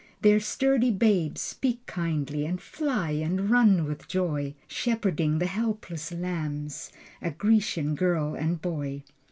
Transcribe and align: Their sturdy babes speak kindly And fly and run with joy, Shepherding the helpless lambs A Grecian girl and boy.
Their 0.23 0.39
sturdy 0.39 0.89
babes 0.89 1.41
speak 1.41 1.85
kindly 1.85 2.43
And 2.43 2.59
fly 2.59 3.11
and 3.11 3.51
run 3.51 3.85
with 3.85 4.07
joy, 4.07 4.55
Shepherding 4.67 5.37
the 5.37 5.45
helpless 5.45 6.11
lambs 6.11 6.91
A 7.21 7.29
Grecian 7.29 7.93
girl 7.93 8.33
and 8.33 8.59
boy. 8.59 9.03